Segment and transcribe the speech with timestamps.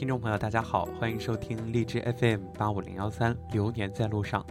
[0.00, 4.42] 听众朋友，大家好，欢迎收听荔枝 FM 八五零幺三《流年在路上》，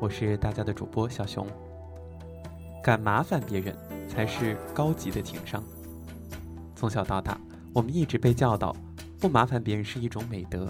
[0.00, 1.46] 我是大家的主播小熊。
[2.82, 3.76] 敢麻烦别人，
[4.08, 5.62] 才是高级的情商。
[6.74, 7.40] 从小到大，
[7.72, 8.74] 我们一直被教导，
[9.20, 10.68] 不麻烦别人是一种美德。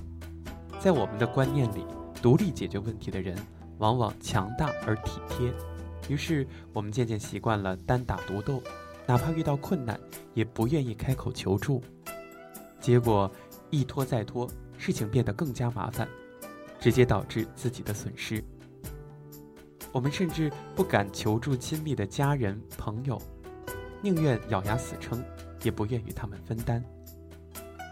[0.79, 1.87] 在我们的观念里，
[2.21, 3.35] 独立解决问题的人，
[3.79, 5.51] 往往强大而体贴。
[6.11, 8.63] 于是，我们渐渐习惯了单打独斗，
[9.07, 9.99] 哪怕遇到困难，
[10.35, 11.83] 也不愿意开口求助。
[12.79, 13.33] 结果。
[13.71, 14.49] 一拖再拖，
[14.79, 16.09] 事情变得更加麻烦，
[16.79, 18.43] 直接导致自己的损失。
[19.93, 23.21] 我们甚至不敢求助亲密的家人朋友，
[24.03, 25.25] 宁愿咬牙死撑，
[25.63, 26.83] 也不愿与他们分担。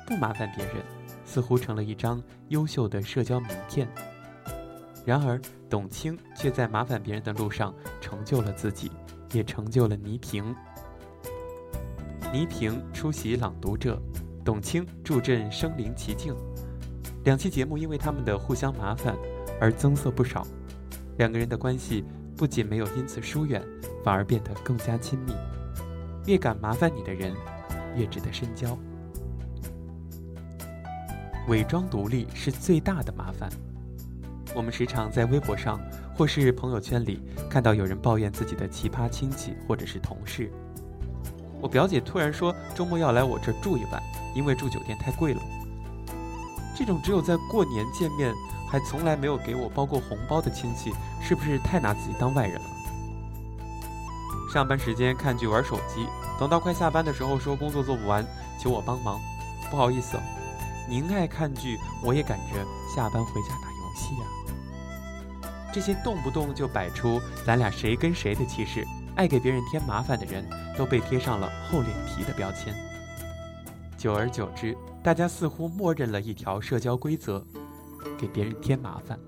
[0.07, 0.77] 不麻烦别人，
[1.25, 3.89] 似乎成了一张优秀的社交名片。
[5.07, 8.91] 然而，董卿却在麻烦别人的路上成就了自己，
[9.33, 10.55] 也成就了倪萍。
[12.33, 14.01] 倪萍出席《朗读者》。
[14.45, 16.37] 董卿助阵身临其境，
[17.25, 19.17] 两期节目因为他们的互相麻烦
[19.59, 20.47] 而增色不少。
[21.17, 22.05] 两个人的关系
[22.37, 23.63] 不仅没有因此疏远，
[24.05, 25.33] 反而变得更加亲密。
[26.27, 27.33] 越敢麻烦你的人，
[27.97, 28.77] 越值得深交。
[31.49, 33.49] 伪装独立是最大的麻烦。
[34.55, 35.81] 我们时常在微博上
[36.15, 40.51] 或是朋友圈里看到有人抱怨自己的奇葩亲戚或者是同事。
[41.65, 44.03] 我表姐突然说周末要来我这儿住一晚。
[44.35, 45.41] 因为住酒店太贵了，
[46.77, 48.35] 这种只有在过年见面，
[48.69, 52.67] 还从来没有给我包过红包的亲戚，是不是太拿自己当外人了？
[54.53, 56.05] 上班时间看剧玩手机，
[56.37, 58.27] 等到快下班的时候说工作做不完，
[58.61, 59.21] 求我帮忙。
[59.71, 60.19] 不好意思，
[60.89, 64.27] 您爱看剧，我也赶着下班回家打游戏呀。
[65.73, 68.85] 这些动不动就摆出咱俩谁跟谁的气势，
[69.17, 70.45] 爱给别人添麻烦的人，
[70.77, 72.75] 都被贴上了厚脸皮的标签。
[73.97, 77.45] 久而久之，大家似乎默认了一条社交规则：
[78.19, 79.19] 给别人添麻烦。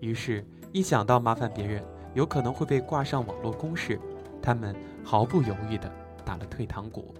[0.00, 1.82] 于是，一想到麻烦别人
[2.12, 3.98] 有可能会被挂上网络公势，
[4.42, 5.90] 他们毫不犹豫地
[6.24, 7.14] 打了退堂鼓。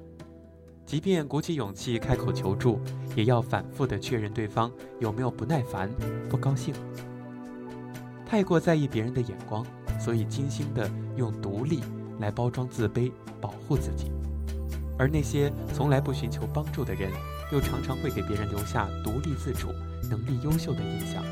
[0.85, 2.79] 即便鼓起勇气开口求助，
[3.17, 5.91] 也要反复地确认对方有没有不耐烦、
[6.29, 6.75] 不高兴。
[8.27, 9.67] 太过在意别人的眼光，
[10.05, 11.81] 所以精心地用独立
[12.21, 13.11] 来包装自卑，
[13.41, 14.13] 保护自己。
[14.99, 17.11] 而那些从来不寻求帮助的人，
[17.51, 19.69] 又常常会给别人留下独立自主、
[20.11, 21.25] 能力优秀的印象。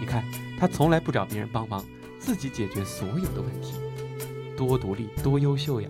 [0.00, 0.24] 你看，
[0.58, 1.84] 他从来不找别人帮忙，
[2.18, 3.74] 自己解决所有的问题，
[4.56, 5.88] 多独立、多优秀呀！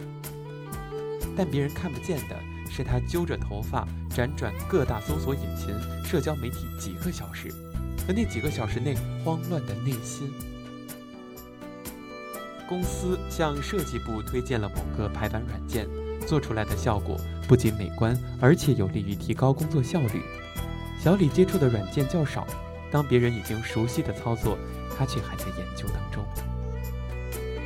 [1.37, 2.37] 但别人看不见的
[2.69, 5.69] 是，他揪着头发辗转各大搜索引擎、
[6.05, 7.49] 社交媒体几个小时，
[8.07, 10.29] 和那几个小时内慌乱的内心。
[12.73, 15.87] 公司向设计部推荐了某个排版软件。
[16.27, 20.23] 做出来的效果不仅美观，而且有利于提高工作效率。
[20.99, 22.47] 小李接触的软件较少，
[22.91, 24.57] 当别人已经熟悉的操作，
[24.97, 26.25] 他却还在研究当中。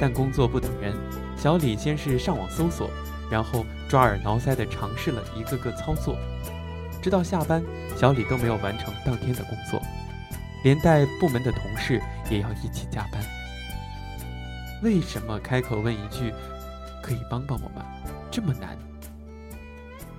[0.01, 0.93] 但工作不等人，
[1.37, 2.91] 小李先是上网搜索，
[3.31, 6.17] 然后抓耳挠腮地尝试了一个个操作，
[7.01, 7.63] 直到下班，
[7.97, 9.81] 小李都没有完成当天的工作，
[10.65, 13.23] 连带部门的同事也要一起加班。
[14.83, 16.33] 为什么开口问一句，
[17.03, 17.85] 可以帮帮我吗？
[18.31, 18.77] 这么难，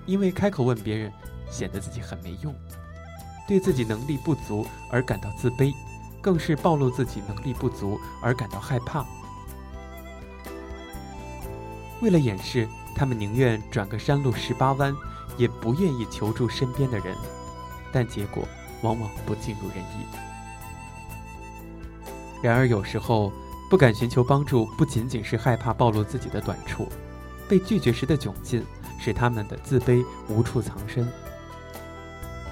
[0.06, 1.12] 因为开口问别人，
[1.50, 2.54] 显得自己很没用，
[3.48, 5.74] 对自己能力不足而感到自卑，
[6.22, 9.06] 更是暴露自己能力不足而感到害怕。
[12.02, 14.96] 为了掩饰，他们宁愿转个山路十八弯，
[15.38, 17.16] 也不愿意求助身边的人，
[17.92, 18.48] 但结果
[18.82, 20.06] 往往不尽如人意。
[22.42, 23.32] 然而，有时候
[23.70, 26.88] 不敢寻求帮助，不仅仅是害怕暴露自己的短处。
[27.50, 28.66] 被拒绝时的窘境，
[29.00, 31.08] 使他们的自卑无处藏身。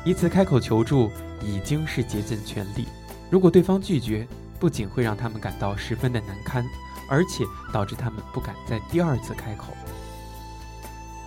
[0.04, 1.12] 一次开口求助
[1.42, 2.88] 已经是竭尽全力，
[3.30, 4.28] 如果对方拒绝，
[4.60, 6.66] 不仅会让他们感到十分的难堪，
[7.10, 7.44] 而且
[7.74, 9.68] 导致他们不敢再第二次开口。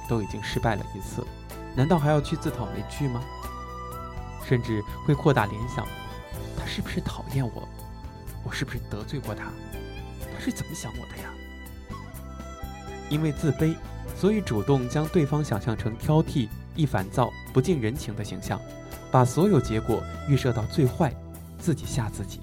[0.09, 1.27] 都已经失败了一次，
[1.75, 3.23] 难道还要去自讨没趣吗？
[4.47, 5.87] 甚至会扩大联想：
[6.59, 7.69] 他是不是讨厌我？
[8.45, 9.51] 我是不是得罪过他？
[10.39, 11.33] 是怎么想我的呀？
[13.11, 13.75] 因为自卑，
[14.15, 18.61] 所以主动将对方想象成挑剔、易烦躁、不近人情的形象，
[19.11, 21.15] 把所有结果预设到最坏，
[21.59, 22.41] 自己吓自己。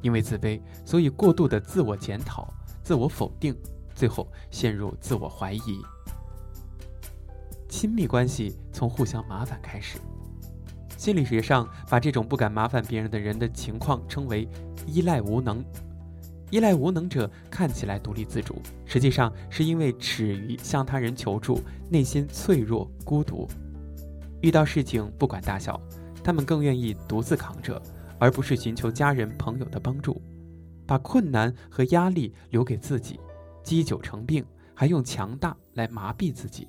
[0.00, 2.48] 因为自卑，所以过度的自我检讨、
[2.84, 3.52] 自我否定，
[3.96, 5.82] 最后陷入自我怀疑。
[7.68, 9.98] 亲密关系从互相麻烦开始，
[10.96, 14.48] 心理学上把这种不敢麻烦别人的人的情况称为
[14.86, 15.64] 依赖无能。
[16.50, 21.60] 依赖无能者看起来独立自主，实际上是因为耻于向他人求助，
[21.90, 23.46] 内心脆弱孤独。
[24.40, 25.80] 遇到事情不管大小，
[26.22, 27.80] 他们更愿意独自扛着，
[28.18, 30.22] 而不是寻求家人朋友的帮助，
[30.86, 33.20] 把困难和压力留给自己，
[33.62, 34.44] 积久成病，
[34.74, 36.66] 还用强大来麻痹自己。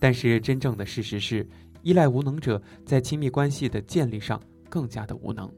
[0.00, 1.48] 但是真正的事实是，
[1.82, 5.48] 依赖无能者在亲密关系的建立上更加的无能。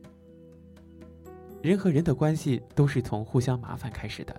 [1.61, 4.35] 人和人的关系都是从互相麻烦开始的。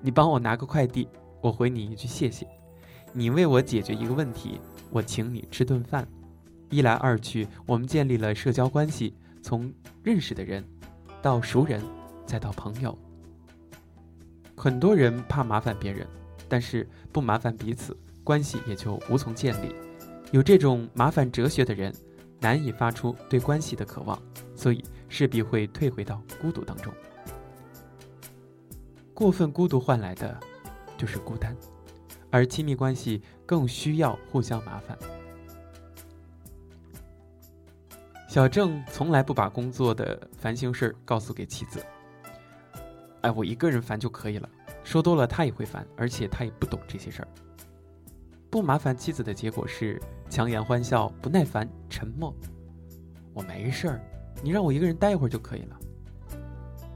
[0.00, 1.08] 你帮我拿个快递，
[1.40, 2.46] 我回你一句谢谢；
[3.12, 4.60] 你为我解决一个问题。
[4.92, 6.06] 我请你吃顿饭，
[6.68, 9.72] 一来二去，我们建立了社交关系，从
[10.02, 10.64] 认识的人
[11.22, 11.80] 到熟人，
[12.26, 12.96] 再到朋友。
[14.56, 16.06] 很多人怕麻烦别人，
[16.48, 19.72] 但是不麻烦彼此，关系也就无从建立。
[20.32, 21.94] 有这种麻烦哲学的人，
[22.40, 24.20] 难以发出对关系的渴望，
[24.56, 26.90] 所以势必会退回到孤独当中。
[29.12, 30.40] 过分孤独换来的，
[30.96, 31.54] 就是孤单。
[32.30, 34.96] 而亲密关系更需要互相麻烦。
[38.28, 41.84] 小郑从来不把工作的烦心事儿告诉给妻子。
[43.22, 44.48] 哎，我一个人烦就可以了，
[44.84, 47.28] 说多了他也会烦，而且他也不懂这些事儿。
[48.48, 52.32] 不麻烦妻子的结果是强颜欢笑、不耐烦、沉默。
[53.34, 54.00] 我没事儿，
[54.42, 55.78] 你让我一个人待一会儿就可以了。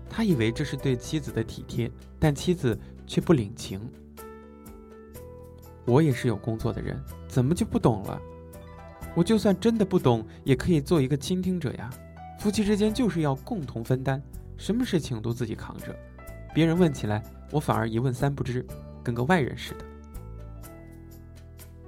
[0.09, 3.81] 他以为这是对妻子的体贴，但妻子却不领情。
[5.85, 6.99] 我也是有工作的人，
[7.29, 8.21] 怎么就不懂了？
[9.15, 11.91] 我就算真的不懂，也可以做一个倾听者呀。
[12.39, 14.23] 夫妻之间就是要共同分担，
[14.57, 15.95] 什么事情都自己扛着，
[16.55, 18.65] 别人问起来，我反而一问三不知，
[19.03, 19.85] 跟个外人似的。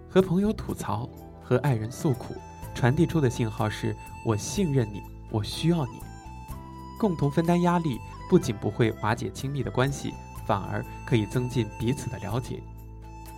[0.09, 1.09] 和朋友吐槽，
[1.43, 2.35] 和爱人诉苦，
[2.75, 3.95] 传递出的信号是
[4.25, 6.01] 我信任你，我需要你。
[6.99, 10.15] 共同分担压力，不仅不会瓦解亲密的关系，
[10.47, 12.63] 反而可以增进彼此的了解。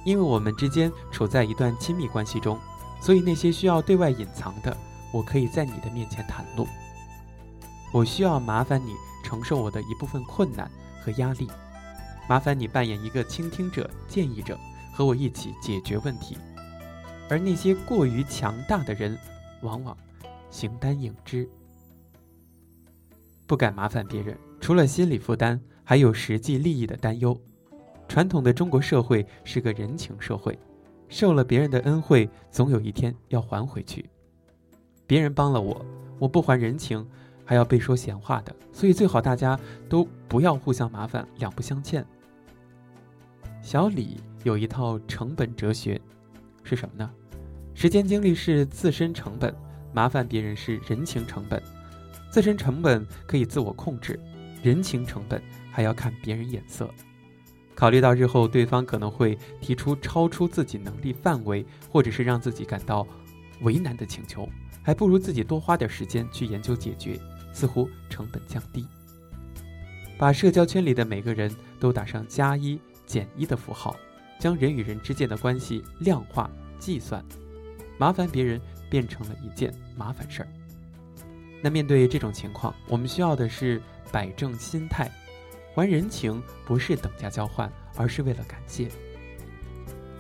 [0.04, 2.58] 因为我们之间处在一段亲密关系中，
[3.00, 4.76] 所以那些需要对外隐藏的，
[5.12, 6.66] 我可以在你的面前袒露。
[7.92, 8.94] 我需要麻烦你
[9.24, 10.70] 承受我的一部分困难
[11.02, 11.48] 和压力，
[12.28, 14.56] 麻烦你扮演一个倾听者、建议者，
[14.94, 16.38] 和我一起解决问题。
[17.28, 19.18] 而那些过于强大的人，
[19.62, 19.96] 往往
[20.50, 21.48] 形单影只，
[23.48, 27.34] 不敢麻烦别人，除了心理负担，还有实际利益的担忧。
[28.06, 30.56] 传统的中国社会是个人情社会，
[31.08, 34.04] 受了别人的恩惠，总有一天要还回去。
[35.06, 35.82] 别人帮了我，
[36.18, 37.04] 我不还人情，
[37.42, 38.54] 还要被说闲话的。
[38.70, 39.58] 所以最好大家
[39.88, 42.04] 都不要互相麻烦，两不相欠。
[43.62, 45.98] 小李有一套成本哲学，
[46.62, 47.10] 是什么呢？
[47.72, 49.54] 时间精力是自身成本，
[49.94, 51.62] 麻烦别人是人情成本。
[52.38, 54.16] 自身成本可以自我控制，
[54.62, 55.42] 人情成本
[55.72, 56.88] 还要看别人眼色。
[57.74, 63.04] 考虑到日后对方可能会提出超出自己能力范围，或者是让自己感到
[63.62, 64.48] 为难的请求，
[64.84, 67.18] 还不如自己多花点时间去研究解决，
[67.52, 68.86] 似乎成本降低。
[70.16, 73.96] 把社交圈里的每个人都打上加一减一的符号，
[74.38, 76.48] 将人与人之间的关系量化
[76.78, 77.20] 计算，
[77.98, 80.48] 麻烦别人变成了一件麻烦事儿。
[81.60, 83.80] 那面对这种情况，我们需要的是
[84.12, 85.10] 摆正心态。
[85.74, 88.88] 还人情不是等价交换，而是为了感谢。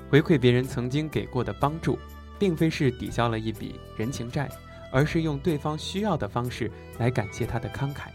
[0.08, 1.98] 回馈别人曾经给过的帮助，
[2.38, 4.48] 并非是抵消了一笔人情债，
[4.92, 8.08] 而是用对方需要的方式来感谢他的慷慨。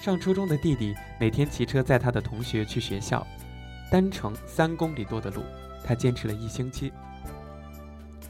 [0.00, 3.26] 上初中的弟弟每天骑车载他的同学去学校，
[3.90, 5.42] 单程三公里多的路，
[5.84, 6.92] 他坚持了一星期。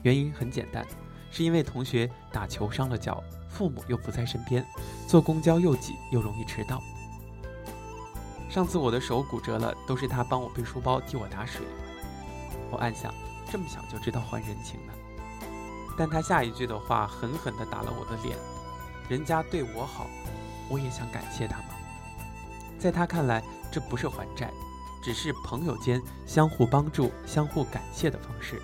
[0.03, 0.87] 原因很简单，
[1.35, 4.65] 是因为同学打球伤了脚，父母又不在身边，
[5.09, 6.81] 坐公交又挤又容易迟到。
[8.49, 11.63] 上次我的手骨折了，都是他帮我背书包、替我打水。
[12.71, 13.13] 我暗想，
[13.51, 14.93] 这么小就知道还人情呢。
[15.99, 18.39] 但他下一句的话狠狠地打了我的脸。
[19.09, 20.07] 人家对我好，
[20.71, 21.75] 我也想感谢他吗？
[22.79, 24.53] 在他看来，这不是还债，
[25.03, 28.63] 只是朋友间相互帮助、相互感谢的方式。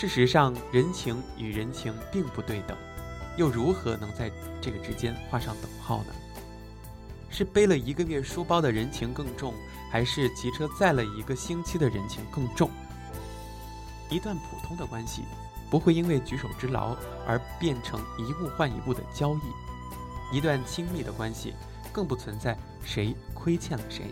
[0.00, 2.74] 事实上，人情与人情并不对等，
[3.36, 6.14] 又如何能在这个之间画上等号呢？
[7.28, 9.52] 是背了一个月书包的人情更重，
[9.92, 12.70] 还是骑车载了一个星期的人情更重？
[14.08, 15.20] 一段普通的关系，
[15.68, 21.52] 不会因为举手之劳而变成一物换一物的交易；一段亲密的关系，
[21.92, 24.06] 更不存在谁亏欠了谁。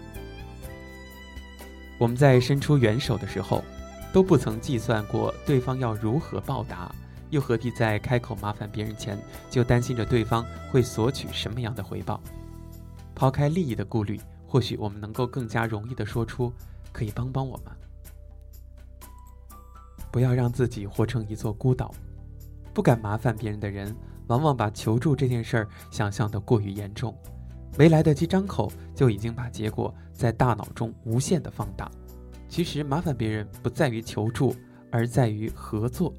[1.97, 3.65] 我们在伸出援手的时候，
[4.13, 6.95] 都不曾计算过对方要如何报答，
[7.31, 9.19] 又何必在开口麻烦别人前，
[9.51, 12.21] 就担心着对方会索取什么样的回报？
[13.15, 16.53] 抛开利益的顾虑，或许我们能够更加容易地说出
[16.93, 17.73] ：“可以帮帮我吗？”
[20.11, 21.95] 不要让自己活成一座孤岛。
[22.73, 23.95] 不敢麻烦别人的人，
[24.29, 27.15] 往往把求助这件事儿想象的过于严重，
[27.77, 31.91] 没来得及张口，就已经把结果在大脑中无限的放大。
[32.49, 34.55] 其实麻烦别人不在于求助，
[34.91, 36.15] 而在于合作。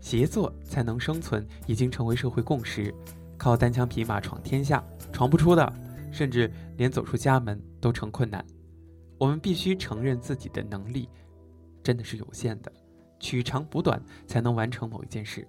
[0.00, 2.94] 协作才能生存，已经成为社会共识。
[3.38, 5.72] 靠单枪匹马闯天下，闯不出的，
[6.12, 8.44] 甚至连走出家门都成困难。
[9.18, 11.08] 我们必须承认自己的能力
[11.82, 12.70] 真的是有限的，
[13.18, 15.46] 取长补短才能完成某一件事。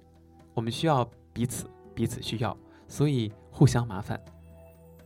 [0.53, 4.20] 我们需要彼此，彼此需要，所以互相麻烦。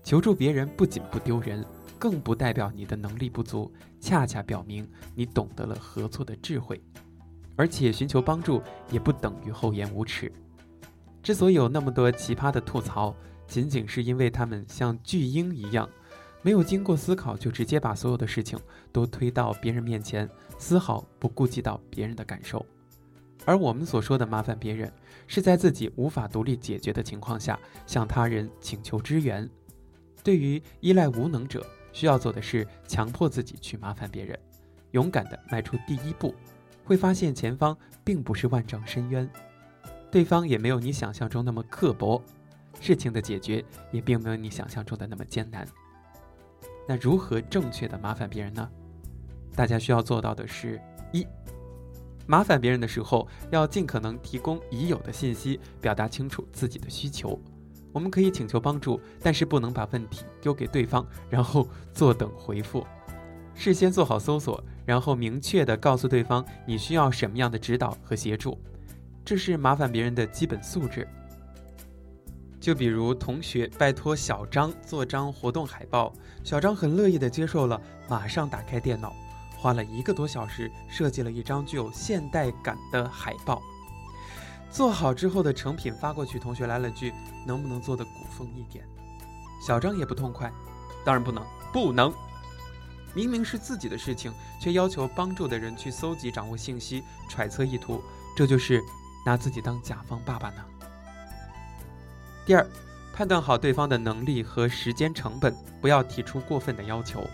[0.03, 1.65] 求助别人不仅不丢人，
[2.00, 6.82] 更不代表你的能力不足，恰恰表明你懂得了合作的智慧。
[7.56, 10.32] 而且寻求帮助也不等于厚颜无耻。
[11.22, 13.13] 之所以有那么多奇葩的吐槽，
[13.46, 15.89] 仅仅是因为他们像巨婴一样，
[16.41, 18.58] 没有经过思考就直接把所有的事情
[18.94, 20.27] 都推到别人面前，
[20.58, 22.65] 丝毫不顾及到别人的感受。
[23.46, 24.89] 而我们所说的麻烦别人，
[25.27, 29.50] 是在自己无法独立解决的情况下，向他人请求支援。
[30.24, 34.38] 对于依赖无能者，需要做的是强迫自己去麻烦别人，
[34.91, 36.34] 勇敢地迈出第一步。
[36.86, 39.29] 会发现前方并不是万丈深渊，
[40.10, 42.19] 对方也没有你想象中那么刻薄，
[42.81, 45.67] 事情的解决也并没有你想象中的那么艰难。
[46.88, 48.67] 那如何正确的麻烦别人呢？
[49.55, 50.81] 大家需要做到的是：
[51.12, 51.27] 一、
[52.25, 57.39] 麻烦别人的时候要尽可能提供已有的信息，表达清楚自己的需求。
[57.91, 62.86] 我们可以请求帮助，但是不能把问题丢给对方，然后坐等回复。
[63.53, 64.63] 事先做好搜索。
[64.86, 68.60] 然后明确的告诉对方你需要什么样的指导和协助，
[69.24, 71.08] 这是麻烦别人的基本素质。
[72.60, 76.12] 就比如同学拜托小张做张活动海报，
[76.43, 77.79] 小张很乐意的接受了，
[78.10, 79.13] 马上打开电脑，
[79.60, 83.62] 花了一个多小时设计了一张具有现代感的海报。
[84.71, 87.13] 做好之后的成品发过去，同学来了句
[87.45, 88.85] ：“能不能做的古风一点？”
[89.65, 90.51] 小张也不痛快，
[91.03, 92.13] 当然不能，不能。
[93.15, 98.01] 明明是自己的事情，却要求帮助的人去搜集、掌握信息、揣测意图，
[98.38, 98.81] 这就是
[99.25, 100.63] 拿自己当甲方爸爸呢。
[102.45, 102.65] 第二，
[103.13, 107.27] 判断好对方的能力和时间成本，不要提出过分的要求。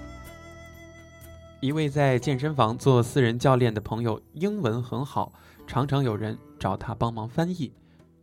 [1.59, 5.33] 一位在健身房做私人教练的朋友，英文很好，
[5.67, 7.71] 常常有人找他帮忙翻译。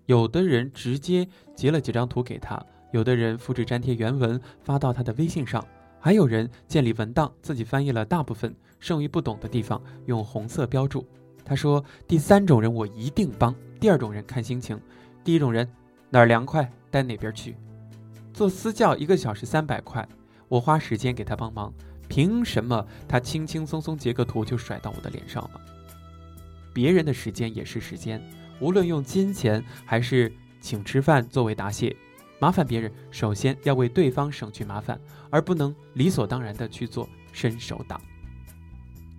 [0.07, 5.65] 有的人直接截了几张图给他，有的人复制粘贴原文发到他的微信上。
[6.01, 11.07] 还有人建立文档，自己翻译了大部分，剩余不懂的地方用红色标注。
[11.45, 14.81] 他说：“第三种人我一定帮，第二种人看心情。
[15.23, 15.69] 第一种人
[16.11, 17.57] 哪儿凉快待哪边去。
[18.35, 20.07] 做私教一个小时三百块，
[20.49, 21.73] 我花时间给他帮忙，
[22.09, 25.61] 凭什么他轻轻松松截个图就甩到我的脸上了？
[26.73, 28.23] 别人的时间也是时间，
[28.61, 31.95] 无论用金钱还是请吃饭作为答谢。”
[32.41, 35.01] 麻烦别人，首先要为对方省去麻烦，
[35.31, 38.01] 而不能理所当然的去做伸手党。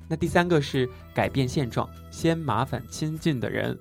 [0.10, 3.80] 那第三个是改变现状，先麻烦亲近的人。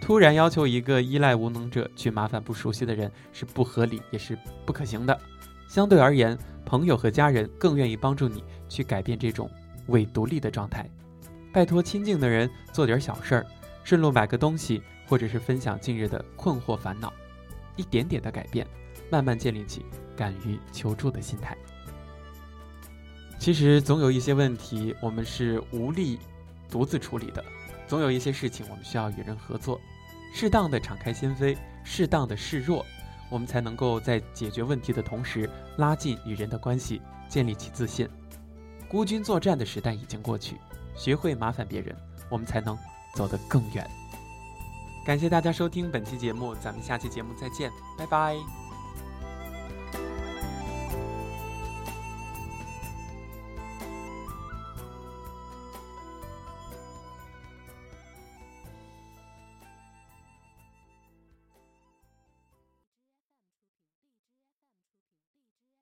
[0.00, 5.20] 突然要求一个依赖无能者去麻烦不熟悉的人，是不合理也是不可行的。
[5.68, 9.50] 相对而言，朋友和家人更愿意帮助你去改变这种
[9.88, 10.88] 伪独立的状态。
[11.52, 13.46] 拜托亲近的人做点小事儿，
[13.84, 17.12] 顺路买个东西，或者是分享近日的困惑烦恼。
[17.76, 18.66] 一点点的改变，
[19.10, 19.84] 慢慢建立起
[20.16, 21.54] 敢于求助的心态。
[23.38, 26.18] 其实总有一些问题我们是无力
[26.70, 27.44] 独自处理的，
[27.86, 29.78] 总有一些事情我们需要与人合作，
[30.34, 31.54] 适当的敞开心扉，
[31.84, 32.86] 适当的示弱，
[33.30, 38.08] 我们才能够在解决问题的同时拉近与人的关系，建立起自信。
[38.88, 40.56] 孤军作战的时代已经过去，
[40.96, 41.96] 学会麻烦别人，
[42.28, 42.78] 我们才能
[43.14, 43.88] 走得更远。
[45.04, 48.61] 感谢大家收听本期节目，咱们下期节目再见，拜拜。